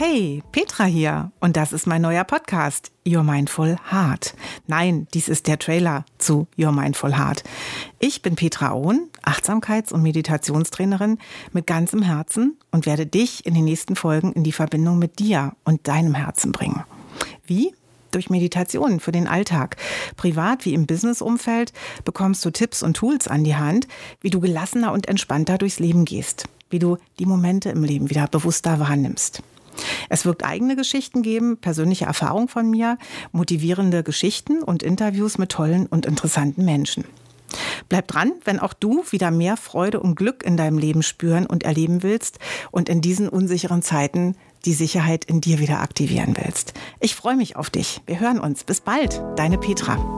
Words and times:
Hey, 0.00 0.44
Petra 0.52 0.84
hier 0.84 1.32
und 1.40 1.56
das 1.56 1.72
ist 1.72 1.88
mein 1.88 2.02
neuer 2.02 2.22
Podcast, 2.22 2.92
Your 3.04 3.24
Mindful 3.24 3.78
Heart. 3.90 4.36
Nein, 4.68 5.08
dies 5.12 5.28
ist 5.28 5.48
der 5.48 5.58
Trailer 5.58 6.04
zu 6.18 6.46
Your 6.56 6.70
Mindful 6.70 7.18
Heart. 7.18 7.42
Ich 7.98 8.22
bin 8.22 8.36
Petra 8.36 8.74
Ohn, 8.74 9.08
Achtsamkeits- 9.24 9.92
und 9.92 10.04
Meditationstrainerin 10.04 11.18
mit 11.52 11.66
ganzem 11.66 12.02
Herzen 12.02 12.56
und 12.70 12.86
werde 12.86 13.06
dich 13.06 13.44
in 13.44 13.54
den 13.54 13.64
nächsten 13.64 13.96
Folgen 13.96 14.32
in 14.34 14.44
die 14.44 14.52
Verbindung 14.52 15.00
mit 15.00 15.18
dir 15.18 15.56
und 15.64 15.88
deinem 15.88 16.14
Herzen 16.14 16.52
bringen. 16.52 16.84
Wie? 17.44 17.74
Durch 18.12 18.30
Meditation 18.30 19.00
für 19.00 19.10
den 19.10 19.26
Alltag. 19.26 19.78
Privat 20.16 20.64
wie 20.64 20.74
im 20.74 20.86
Businessumfeld 20.86 21.72
bekommst 22.04 22.44
du 22.44 22.52
Tipps 22.52 22.84
und 22.84 22.96
Tools 22.96 23.26
an 23.26 23.42
die 23.42 23.56
Hand, 23.56 23.88
wie 24.20 24.30
du 24.30 24.38
gelassener 24.38 24.92
und 24.92 25.08
entspannter 25.08 25.58
durchs 25.58 25.80
Leben 25.80 26.04
gehst, 26.04 26.44
wie 26.70 26.78
du 26.78 26.98
die 27.18 27.26
Momente 27.26 27.70
im 27.70 27.82
Leben 27.82 28.10
wieder 28.10 28.28
bewusster 28.28 28.78
wahrnimmst. 28.78 29.42
Es 30.08 30.24
wird 30.24 30.44
eigene 30.44 30.76
Geschichten 30.76 31.22
geben, 31.22 31.58
persönliche 31.58 32.04
Erfahrungen 32.04 32.48
von 32.48 32.68
mir, 32.70 32.98
motivierende 33.32 34.02
Geschichten 34.02 34.62
und 34.62 34.82
Interviews 34.82 35.38
mit 35.38 35.50
tollen 35.50 35.86
und 35.86 36.06
interessanten 36.06 36.64
Menschen. 36.64 37.04
Bleib 37.88 38.08
dran, 38.08 38.32
wenn 38.44 38.58
auch 38.58 38.74
du 38.74 39.04
wieder 39.10 39.30
mehr 39.30 39.56
Freude 39.56 40.00
und 40.00 40.16
Glück 40.16 40.44
in 40.44 40.56
deinem 40.56 40.78
Leben 40.78 41.02
spüren 41.02 41.46
und 41.46 41.62
erleben 41.62 42.02
willst 42.02 42.38
und 42.70 42.88
in 42.88 43.00
diesen 43.00 43.28
unsicheren 43.28 43.82
Zeiten 43.82 44.36
die 44.64 44.74
Sicherheit 44.74 45.24
in 45.24 45.40
dir 45.40 45.58
wieder 45.58 45.80
aktivieren 45.80 46.34
willst. 46.36 46.74
Ich 47.00 47.14
freue 47.14 47.36
mich 47.36 47.56
auf 47.56 47.70
dich. 47.70 48.02
Wir 48.06 48.20
hören 48.20 48.40
uns. 48.40 48.64
Bis 48.64 48.80
bald. 48.80 49.22
Deine 49.36 49.58
Petra. 49.58 50.17